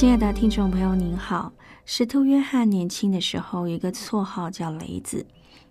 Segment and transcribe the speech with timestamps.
[0.00, 1.52] 亲爱的听众朋友，您好。
[1.84, 5.26] 使徒约翰年轻的时候有一个绰号叫雷子，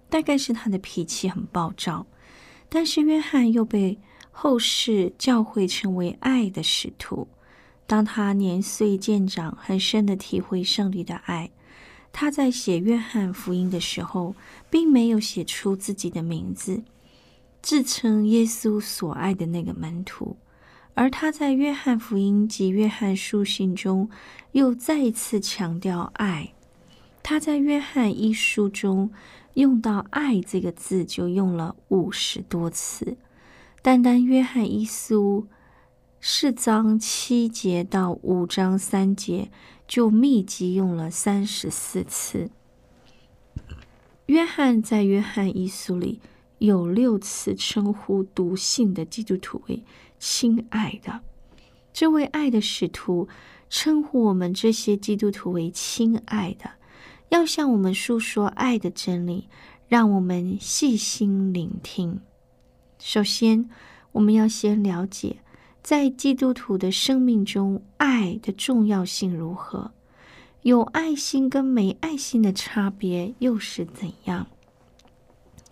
[0.08, 2.06] 大概是他的脾气很暴躁。
[2.70, 3.98] 但是约翰又被
[4.30, 7.28] 后世教会称为爱的使徒。
[7.88, 11.50] 当他年岁渐长，很深的体会上帝的爱，
[12.12, 14.36] 他在写约翰福音的时候，
[14.70, 16.84] 并没有写出自己的名字，
[17.64, 20.38] 自称耶稣所爱的那个门徒。
[21.00, 24.10] 而他在约翰福音及约翰书信中，
[24.52, 26.52] 又再一次强调爱。
[27.24, 29.10] 他在约翰一书中
[29.54, 33.16] 用到“爱”这个字，就用了五十多次。
[33.82, 35.48] 单单约翰一书
[36.20, 39.50] 四章七节到五章三节，
[39.88, 42.52] 就密集用了三十四次。
[44.26, 46.20] 约翰在约翰一书里
[46.58, 49.82] 有六次称呼读信的基督徒为。
[50.20, 51.22] 亲爱的，
[51.94, 53.28] 这位爱的使徒
[53.70, 56.70] 称呼我们这些基督徒为亲爱的，
[57.30, 59.48] 要向我们诉说爱的真理，
[59.88, 62.20] 让我们细心聆听。
[63.00, 63.70] 首先，
[64.12, 65.38] 我们要先了解，
[65.82, 69.92] 在基督徒的生命中，爱的重要性如何？
[70.64, 74.46] 有爱心跟没爱心的差别又是怎样？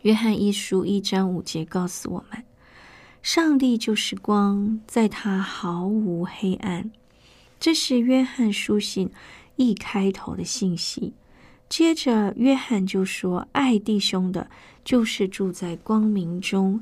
[0.04, 2.47] 约翰一书一章五节告诉我们。
[3.22, 6.92] 上帝就是光，在他毫无黑暗。
[7.60, 9.10] 这是约翰书信
[9.56, 11.14] 一开头的信息。
[11.68, 14.50] 接着，约翰就说：“爱弟兄的，
[14.86, 16.80] 就是住在光明中；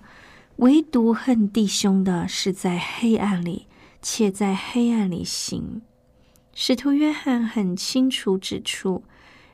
[0.58, 3.66] 唯独恨弟兄的，是在黑暗里，
[4.02, 5.82] 且在黑暗里行。”
[6.54, 9.04] 使徒约翰很清楚指出，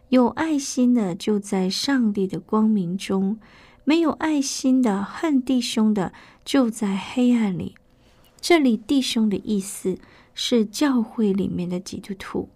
[0.10, 3.40] 有爱心的就在上帝的光明中。
[3.84, 6.14] 没有爱心的恨弟兄的，
[6.52, 7.76] 就在黑暗里。
[8.42, 9.98] 这里弟兄的意思
[10.34, 12.50] 是教会里面的基督徒。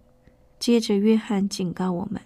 [0.60, 2.20] 接着，约翰警告我们，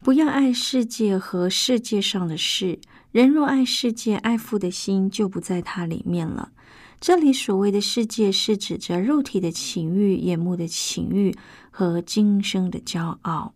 [0.00, 2.78] 不要爱世界和世界上的事。
[3.10, 6.52] 人若爱世界，爱父的心就不在它里面了。
[7.00, 11.34] 这里所谓的世界，是指着肉体的情欲、眼目的情欲
[11.72, 13.54] 和今生的骄傲。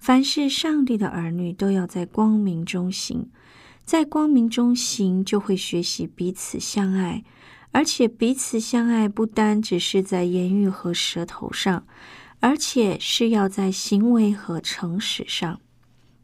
[0.00, 3.30] 凡是上帝的儿女，都要在光明中行。
[3.84, 7.22] 在光明中行，就会学习彼此相爱，
[7.70, 11.86] 而且彼此相爱不单只是在言语和舌头上，
[12.40, 15.60] 而且是要在行为和诚实上。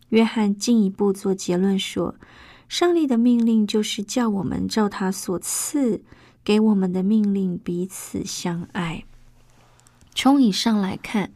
[0.08, 2.14] 约翰进一步做结论说，
[2.68, 6.02] 上帝的命令就是叫我们照他所赐
[6.42, 9.04] 给我们的命令彼此相爱。
[10.14, 11.32] 从以上来看。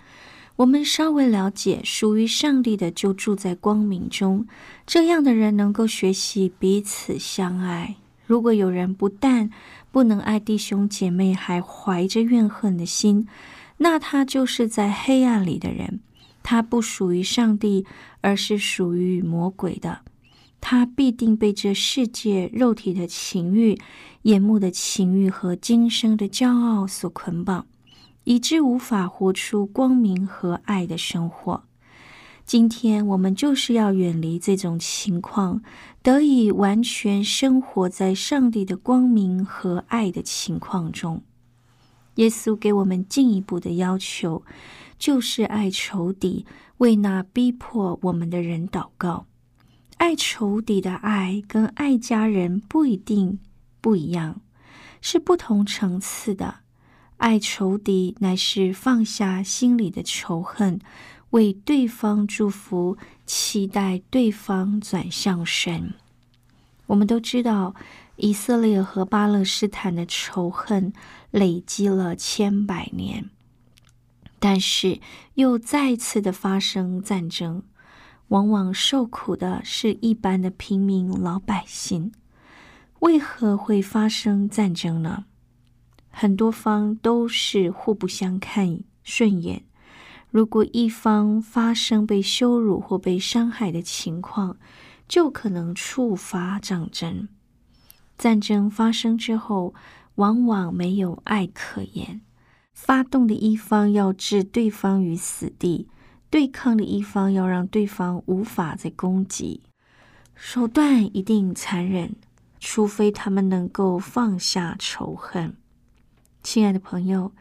[0.57, 4.47] 我们稍微了解，属于上帝的就住在光明中，
[4.87, 7.97] 这样的人能够学习彼此相爱。
[8.25, 9.51] 如果有人不但
[9.91, 13.27] 不能爱弟兄姐妹，还怀着怨恨的心，
[13.79, 15.99] 那他就是在黑暗里的人。
[16.45, 17.85] 他不属于上帝，
[18.21, 20.03] 而是属于魔鬼的。
[20.61, 23.77] 他必定被这世界肉体的情欲、
[24.23, 27.67] 眼目的情欲和今生的骄傲所捆绑。
[28.25, 31.65] 以致无法活出光明和爱的生活。
[32.45, 35.63] 今天我们就是要远离这种情况，
[36.03, 41.23] 得以完全生活在上帝的光明和爱的情况中。
[42.17, 44.45] 耶稣给我们进一步的要求，
[44.99, 46.45] 就是爱仇敌，
[46.77, 49.27] 为那逼迫我们的人祷告。
[49.97, 53.39] 爱仇敌的爱跟爱家人不一定
[53.81, 54.43] 不一样，
[55.01, 56.57] 是不同层次的。
[57.17, 60.81] 爱仇敌乃是放下心里的仇恨，
[61.31, 65.95] 为对方祝福，期待对方转向神。
[66.87, 67.75] 我们都知道，
[68.17, 70.93] 以色列和巴勒斯坦的仇恨
[71.31, 73.31] 累积了千百年，
[74.39, 75.01] 但是
[75.35, 77.63] 又再次的发生战争，
[78.29, 82.13] 往往受苦的是一般的平民老百姓。
[83.01, 85.25] 为何会发生战争呢？
[86.17, 89.65] 很多方都是互不相看顺眼。
[90.31, 94.57] 如果一方发生被羞辱或被伤害的情况，
[95.09, 97.29] 就可能触发战争。
[98.17, 99.75] 战争发生之后，
[100.15, 102.21] 往往没有爱可言。
[102.73, 105.89] 发动的一方要置对方于死地，
[106.31, 109.63] 对抗的一方要让对方无法再攻击，
[110.37, 112.15] 手段一定残忍。
[112.61, 115.57] 除非他们能够放下仇恨。
[116.45, 117.33] 亲爱的朋友，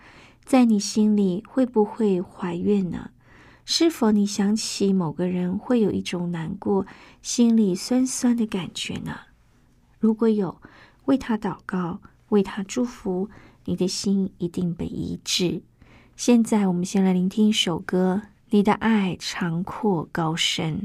[0.45, 3.11] 在你心里会不会怀怨呢？
[3.65, 6.87] 是否你想起某个人会有一种难过、
[7.21, 9.13] 心里酸酸的感觉呢？
[9.99, 10.61] 如果有，
[11.05, 13.29] 为他祷告，为他祝福，
[13.65, 15.61] 你的心一定被医治。
[16.15, 18.21] 现在，我们先来聆听一首歌：
[18.51, 20.81] 《你的爱长阔高深》。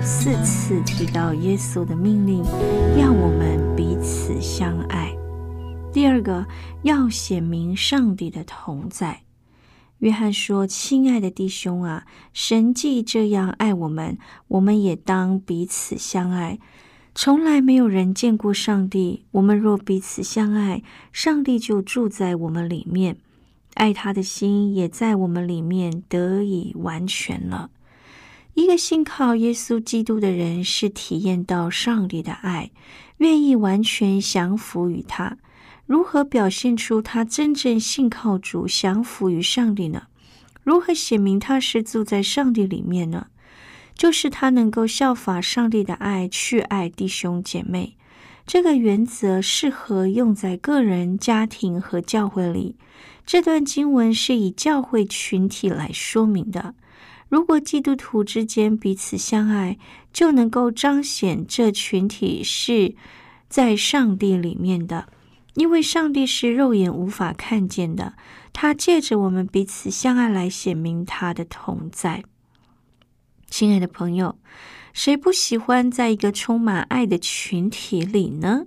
[0.00, 2.42] 四次提到耶稣的命令，
[2.96, 5.12] 要我们彼此相爱。
[5.92, 6.46] 第二个，
[6.82, 9.22] 要显明上帝的同在。
[9.98, 16.58] 约翰说：“亲爱的弟兄啊，神既这样爱我们，我们也当彼此相爱。
[17.14, 19.24] 从来没有人见过上帝。
[19.32, 23.16] 我们若彼此相爱，上帝就住在我们里面，
[23.74, 27.70] 爱他的心也在我们里面得以完全了。
[28.58, 32.72] 一个信靠耶稣基督的人，是体验到上帝的爱，
[33.18, 35.38] 愿意完全降服于他。”
[35.86, 40.08] 如何表现出他真正信靠主、降服于上帝呢？
[40.64, 43.28] 如何显明他是住在上帝里面呢？
[43.94, 47.96] 就是他能够效法上帝的爱，去爱弟兄姐妹。
[48.44, 52.74] 这个原则适合用在个人、家庭和教会里。
[53.24, 56.74] 这段经文是以教会群体来说明的。
[57.28, 59.78] 如果基督徒之间彼此相爱，
[60.12, 62.94] 就能够彰显这群体是
[63.48, 65.08] 在上帝里面的。
[65.54, 68.14] 因为上帝是肉眼无法看见的，
[68.52, 72.22] 他借着我们彼此相爱来显明他的同在。
[73.48, 74.38] 亲爱的朋友，
[74.92, 78.66] 谁不喜欢在一个充满爱的群体里呢？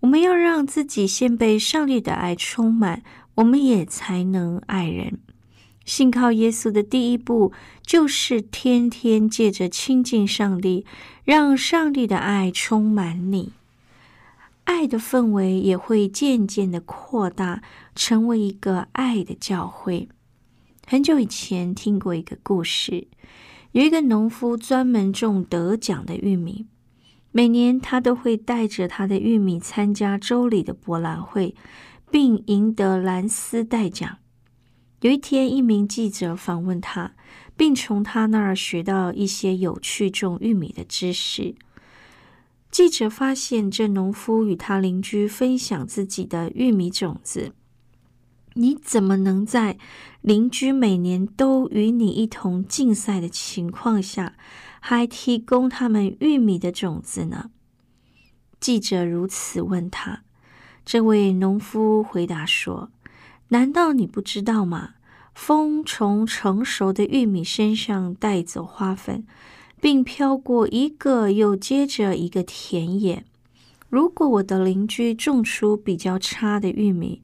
[0.00, 3.02] 我们要让自己先被上帝的爱充满，
[3.36, 5.18] 我们也才能爱人。
[5.84, 7.52] 信靠耶稣的第一步，
[7.84, 10.86] 就是天天借着亲近上帝，
[11.24, 13.52] 让上帝的爱充满你。
[14.64, 17.62] 爱的氛围也会渐渐的扩大，
[17.96, 20.08] 成为一个爱的教会。
[20.86, 23.08] 很久以前听过一个故事，
[23.72, 26.66] 有一个农夫专门种得奖的玉米，
[27.32, 31.56] 每年他都会带着他的玉米参加州里的博览会，
[32.10, 34.18] 并赢得蓝丝带奖。
[35.02, 37.14] 有一天，一名记者访问他，
[37.56, 41.56] 并从他那儿学到一些有趣种玉米的知识。
[42.70, 47.52] 记者发现，这农夫与他邻居分享自己的玉米种子。
[48.54, 49.76] 你怎么能在
[50.20, 54.36] 邻居每年都与你一同竞赛的情况下，
[54.78, 57.50] 还提供他们玉米的种子呢？
[58.60, 60.22] 记者如此问他。
[60.84, 62.92] 这位农夫回答说
[63.52, 64.94] ：“难道你不知道吗？
[65.34, 69.24] 风从成熟的玉米身上带走花粉。”
[69.82, 73.24] 并飘过一个又接着一个田野。
[73.90, 77.20] 如果我的邻居种出比较差的玉米，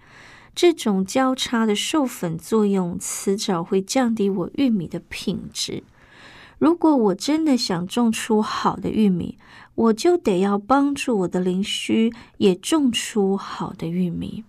[0.56, 5.84] 这种交叉的授粉作用迟早会降低我玉米的品质。
[6.58, 9.38] 如果我真的想种出好的玉米，
[9.76, 14.42] 我就得要帮助我的邻居也种出好的玉米。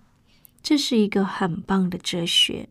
[0.62, 2.68] 这是一个很棒的哲学。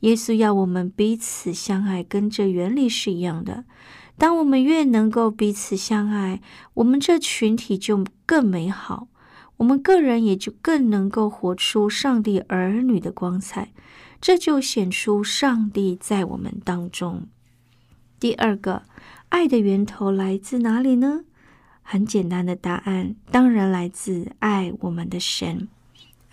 [0.00, 3.64] 耶稣要我们彼此相爱，跟这原理是一样的。
[4.18, 6.40] 当我们越能够彼此相爱，
[6.74, 9.08] 我们这群体就更美好，
[9.56, 13.72] 我们个人也就更能够活出上帝儿女的光彩，
[14.20, 17.26] 这就显出上帝在我们当中。
[18.20, 18.82] 第二个，
[19.28, 21.24] 爱的源头来自哪里呢？
[21.82, 25.68] 很简单的答案，当然来自爱我们的神。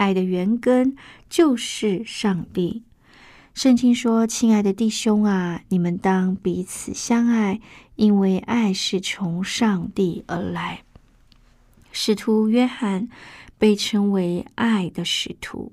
[0.03, 0.97] 爱的源根
[1.29, 2.83] 就是上帝。
[3.53, 7.61] 圣经说：“亲爱的弟兄啊，你们当彼此相爱，
[7.95, 10.83] 因为爱是从上帝而来。”
[11.93, 13.07] 使徒约翰
[13.57, 15.71] 被称为爱的使徒，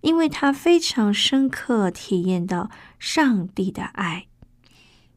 [0.00, 4.26] 因为他非常深刻体验到上帝的爱。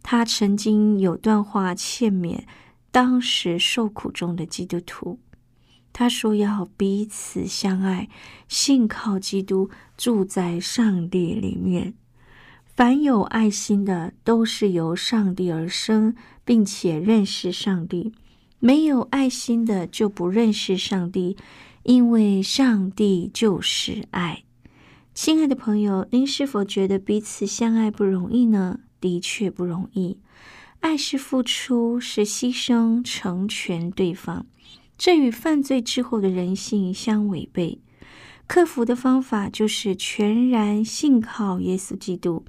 [0.03, 2.43] 他曾经有段话劝勉
[2.91, 5.17] 当时受苦中的基督徒，
[5.93, 8.09] 他说：“要彼此相爱，
[8.47, 11.93] 信靠基督，住在上帝里面。”
[12.75, 18.11] 凡有爱心的，都是由上帝而生，并且认识上帝；
[18.57, 21.37] 没有爱心的，就不认识上帝，
[21.83, 24.43] 因为上帝就是爱。
[25.13, 28.79] 亲爱的朋友，您是否觉得彼此相爱不容易呢？
[28.99, 30.17] 的确不容易。
[30.79, 34.47] 爱是付出，是牺牲，成全对方，
[35.03, 37.81] 这与犯罪之后的人性相违背。
[38.47, 42.45] 克服的方法就是全然信靠耶稣基督。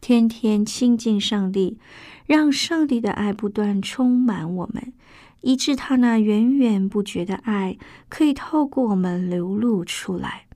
[0.00, 1.76] 天天亲近上帝，
[2.24, 4.94] 让上帝的爱不断充满我们，
[5.42, 7.76] 以致他那源源不绝的爱
[8.08, 10.46] 可以透过我们流露出来。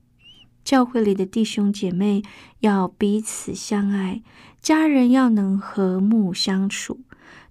[0.63, 2.23] 教会里的弟兄姐妹
[2.61, 4.23] 要彼此相爱，
[4.59, 7.01] 家人要能和睦相处，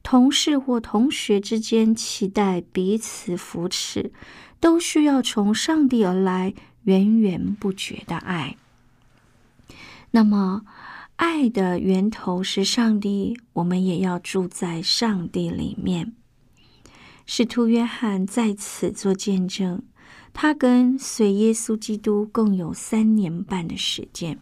[0.03, 4.13] 同事或同学之间期待彼此扶持，
[4.61, 6.55] 都需要从上帝而来
[6.85, 8.57] 源源不绝的爱。
[10.11, 10.65] 那么，
[11.17, 16.13] 爱的源头是上帝，我们也要住在上帝里面。
[17.25, 19.83] 使徒约翰在此做见证，
[20.35, 24.39] 他跟随耶稣基督共有三年半的时间，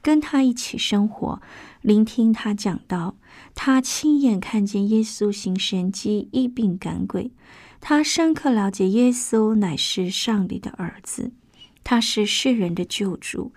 [0.00, 1.42] 跟他一起生活，
[1.82, 3.16] 聆听他讲道。
[3.54, 7.32] 他亲眼看见耶稣行神迹、医病赶鬼。
[7.80, 11.32] 他深刻了解耶稣乃是上帝的儿子，
[11.82, 13.52] 他是世人的救主。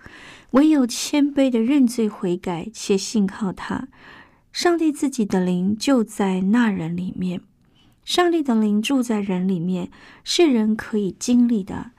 [0.50, 3.88] 唯有谦卑的认罪悔改，且信靠他，
[4.52, 7.40] 上帝自己的灵就在那人里面。
[8.04, 9.90] 上帝的灵住在人里面，
[10.24, 11.92] 是人可以经历的。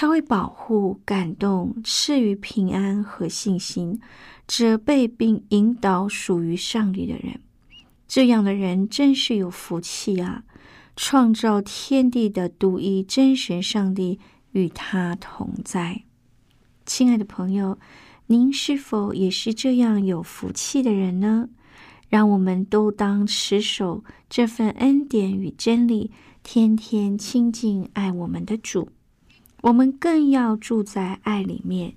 [0.00, 3.98] 他会保护、感动、赐予平安和信心，
[4.46, 7.40] 责备并引导属于上帝的人。
[8.06, 10.44] 这样的人真是有福气啊！
[10.94, 14.20] 创造天地的独一真神上帝
[14.52, 16.04] 与他同在。
[16.86, 17.76] 亲爱的朋友，
[18.28, 21.48] 您是否也是这样有福气的人呢？
[22.08, 26.12] 让我们都当持守这份恩典与真理，
[26.44, 28.90] 天天亲近爱我们的主。
[29.62, 31.94] 我们更要住在爱里面。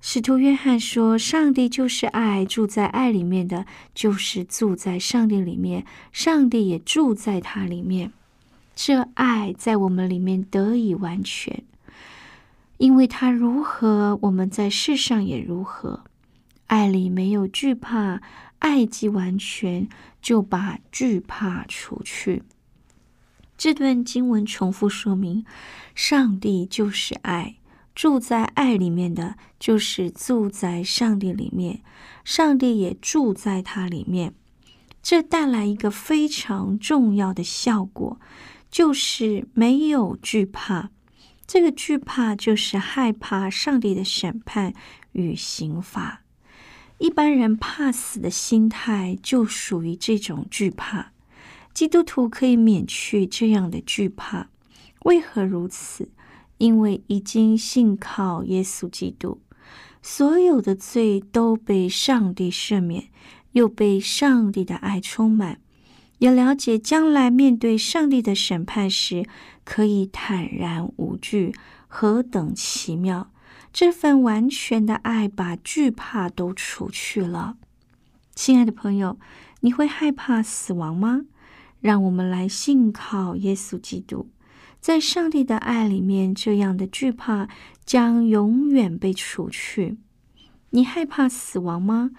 [0.00, 8.10] 使徒约翰说：“上帝就是爱，住在爱里面的，就是住在上帝里面，上帝也住在他里面。
[8.74, 11.62] 这爱在我们里面得以完全，
[12.78, 16.04] 因为他如何，我们在世上也如何。
[16.68, 18.22] 爱里没有惧怕，
[18.60, 19.86] 爱既完全，
[20.22, 22.42] 就把惧怕除去。”
[23.60, 25.44] 这段经文重复说明，
[25.94, 27.56] 上帝就是爱，
[27.94, 31.82] 住在爱里面的就是住在上帝里面，
[32.24, 34.32] 上帝也住在他里面。
[35.02, 38.18] 这带来一个非常重要的效果，
[38.70, 40.88] 就是没有惧怕。
[41.46, 44.72] 这个惧怕就是害怕上帝的审判
[45.12, 46.22] 与刑罚。
[46.96, 51.12] 一般人怕死的心态就属于这种惧怕。
[51.72, 54.48] 基督徒可以免去这样的惧怕，
[55.04, 56.10] 为何如此？
[56.58, 59.40] 因为已经信靠耶稣基督，
[60.02, 63.08] 所有的罪都被上帝赦免，
[63.52, 65.58] 又被上帝的爱充满，
[66.18, 69.24] 也了解将来面对上帝的审判时，
[69.64, 71.54] 可以坦然无惧，
[71.88, 73.30] 何等奇妙！
[73.72, 77.56] 这份完全的爱把惧怕都除去了。
[78.34, 79.18] 亲爱的朋友，
[79.60, 81.22] 你会害怕死亡吗？
[81.80, 84.28] 让我们来信靠耶稣基督，
[84.80, 87.48] 在上帝的爱里面，这样的惧怕
[87.84, 89.96] 将永远被除去。
[90.70, 92.10] 你害怕死亡吗？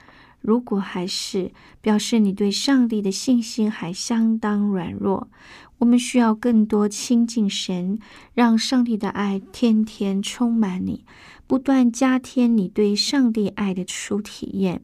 [0.41, 5.30] 如果还是，表示你对上帝的信心还相当软弱。
[5.78, 8.00] 我们需要更多亲近神，
[8.34, 11.06] 让上帝的爱天天充满你，
[11.45, 14.82] 不断加添你对上帝爱的初体验，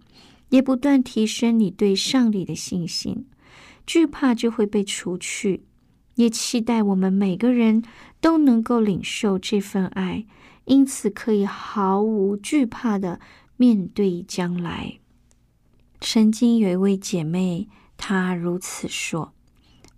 [0.50, 3.26] 也不断提升你对上帝的信心。
[3.88, 5.63] 惧怕就会被除去，
[6.15, 7.82] 也期待我们每个人
[8.19, 10.28] 都能够领受这份爱，
[10.65, 13.21] 因此可以毫无惧怕的
[13.56, 15.00] 面对将来。
[16.02, 19.34] 曾经有一位姐妹，她如此说：“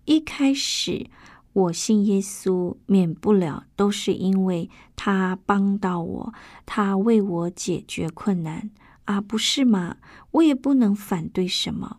[0.06, 1.08] 一开始
[1.52, 6.34] 我信耶稣，免不了都是因为他帮到我，
[6.65, 8.69] 他为我解决困难
[9.06, 9.97] 啊，不是吗？
[10.32, 11.97] 我也不能反对什么。”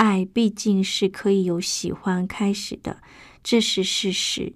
[0.00, 3.02] 爱毕竟是可以由喜欢开始的，
[3.44, 4.54] 这是事实。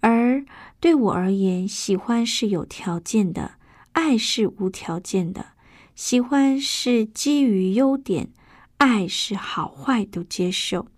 [0.00, 0.46] 而
[0.80, 3.56] 对我而言，喜欢是有条件的，
[3.92, 5.48] 爱是无条件的。
[5.94, 8.30] 喜欢是基于优点，
[8.78, 10.88] 爱是好坏都接受。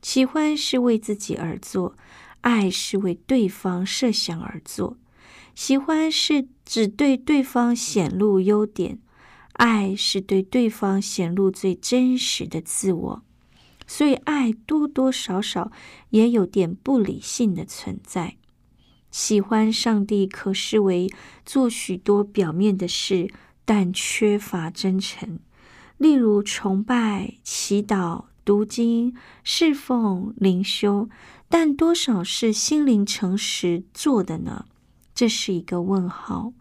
[0.00, 1.98] 喜欢是为自己而做，
[2.40, 4.96] 爱是为对方设想而做。
[5.54, 9.00] 喜欢是只对对方显露优点。
[9.58, 13.22] 爱是对对方显露最真实的自我，
[13.86, 15.70] 所以爱多多少少
[16.10, 18.36] 也有点不理性的存在。
[19.10, 21.10] 喜欢上帝可视为
[21.44, 23.32] 做许多表面的事，
[23.64, 25.40] 但缺乏真诚，
[25.96, 31.08] 例如崇拜、祈祷、读经、侍奉、灵修，
[31.48, 34.66] 但多少是心灵诚实做的呢？
[35.14, 36.52] 这是一个问号。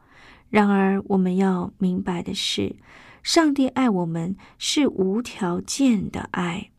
[0.49, 2.77] 然而，我们要明白的是，
[3.21, 6.71] 上帝爱我们是无条件的爱。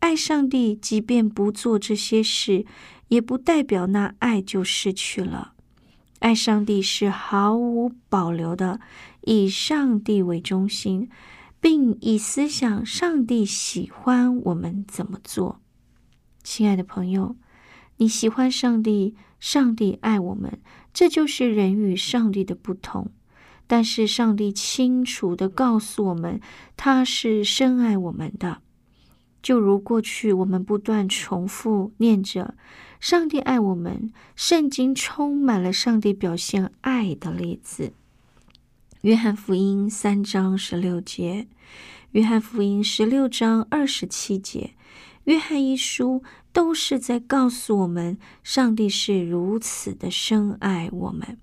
[0.00, 2.66] 爱上帝，即便不做这些事，
[3.08, 5.54] 也不代表那爱就失去了。
[6.18, 8.80] 爱上帝是毫无保留的，
[9.22, 11.08] 以上帝为中心，
[11.60, 15.60] 并以思想上帝喜欢我们怎么做。
[16.42, 17.36] 亲爱的朋友，
[17.98, 20.58] 你喜欢上帝，上帝爱我们。
[20.96, 23.10] 这就是人与上帝的不同，
[23.66, 26.40] 但是上帝清楚的告诉我们，
[26.74, 28.62] 他是深爱我们的。
[29.42, 32.54] 就如过去我们不断重复念着
[32.98, 37.92] “上帝爱我们”，圣经充满了上帝表现爱的例子。
[39.02, 41.46] 约翰福音三章十六节，
[42.12, 44.70] 约翰福音十六章二十七节，
[45.24, 46.22] 约翰一书
[46.56, 51.36] 都是在告诉我们，上帝是如此的深爱我们，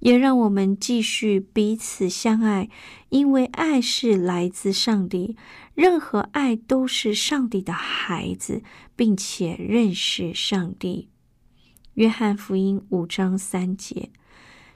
[0.00, 2.68] 也让我们继续彼此相爱，
[3.10, 5.36] 因为爱是来自上帝。
[5.76, 8.64] 任何爱都是上帝的孩子，
[8.96, 11.08] 并且认识上帝。
[11.94, 14.10] 约翰福音五章三节。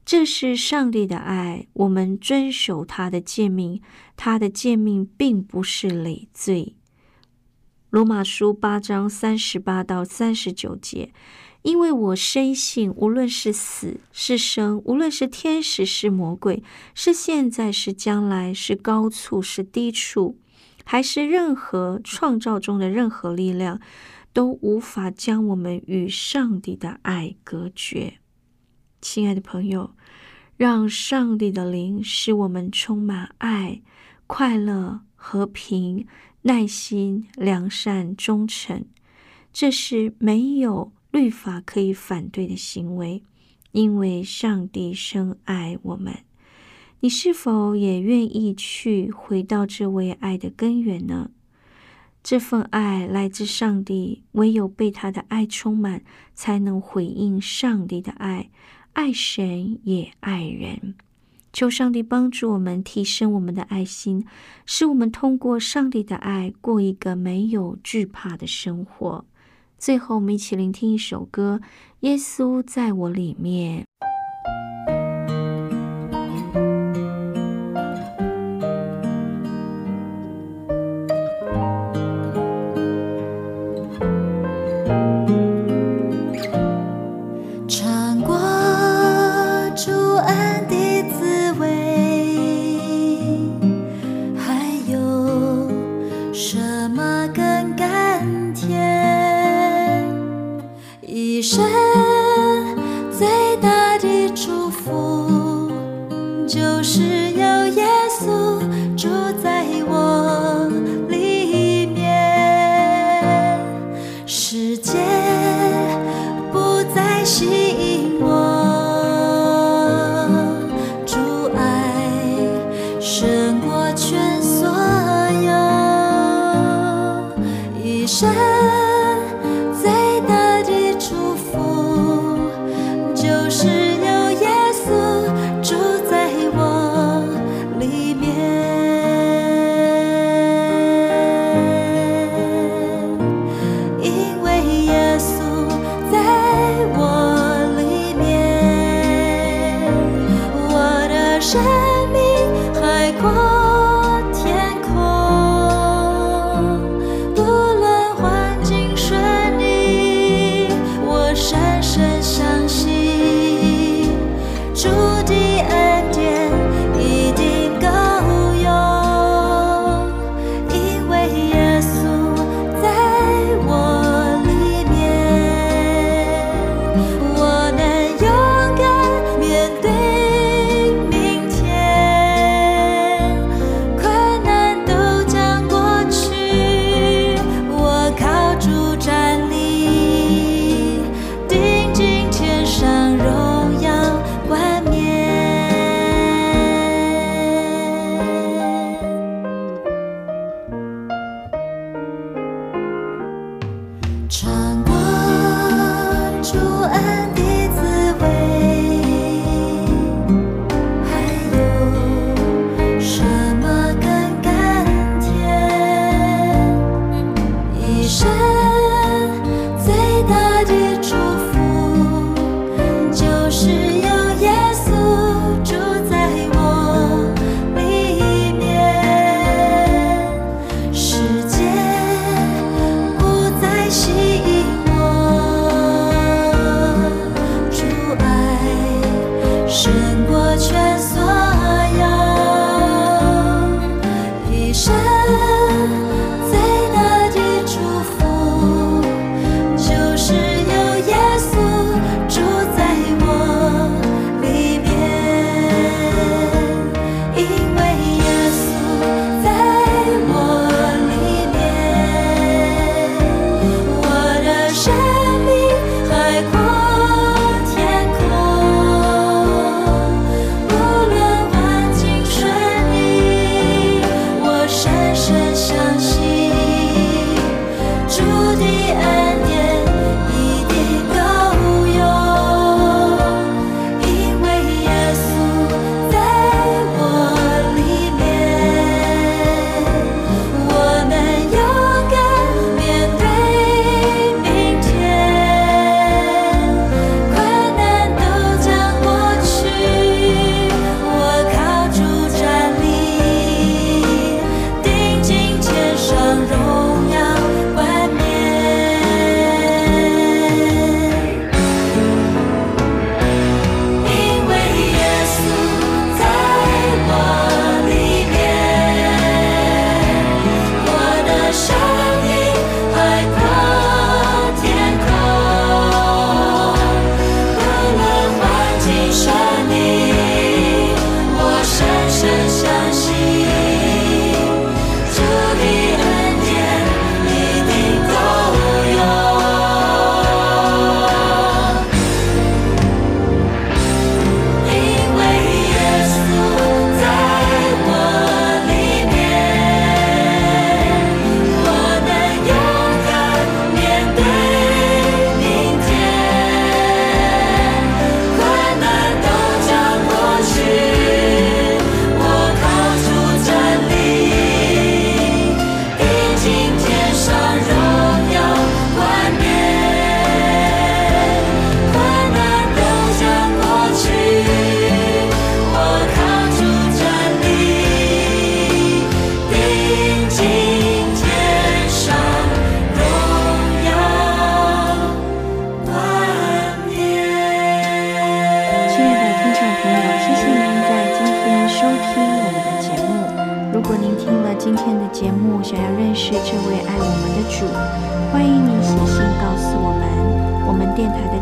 [0.05, 3.83] 这是上帝的爱，我们遵守他的诫命，
[4.17, 6.77] 他的诫命并不是累赘。
[7.93, 11.13] 罗马书八章三十八到三十九节，
[11.61, 16.63] 因为我深信，无论是死是生，无论是天使是魔鬼，
[16.95, 20.39] 是现在是将来，是高处是低处，
[20.85, 23.79] 还是任何创造中的任何力量，
[24.33, 28.15] 都无法将我们与上帝的爱隔绝。
[29.03, 29.91] 亲爱的朋友，
[30.57, 33.83] 让上帝的灵使我们充满爱、
[34.27, 36.07] 快乐、和平、
[36.43, 38.85] 耐心、良善、忠诚。
[39.53, 43.23] 这是没有律法可以反对的行为，
[43.73, 46.19] 因为上帝深爱我们。
[47.01, 51.31] 你是否也愿意去回到这位爱的根源呢？
[52.23, 58.51] 这份爱来自上帝，唯有被他的爱充满，才能回应上帝的爱。
[58.93, 60.95] 爱神也爱人，
[61.53, 64.25] 求上帝帮助我们提升我们的爱心，
[64.65, 69.25] 使我们通过上帝的爱过一个没有惧怕的生活。
[69.79, 71.61] 最后，我们一起聆听一首歌，
[72.01, 73.83] 《耶稣在我里面》。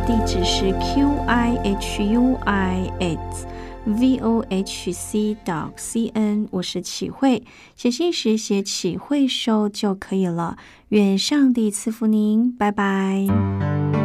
[0.06, 3.46] 地址是 q i h u i s
[3.84, 7.42] v o h c dot c n，我是启慧。
[7.76, 10.56] 写信时写启慧收就可以了。
[10.88, 13.99] 愿上帝赐福您，拜拜。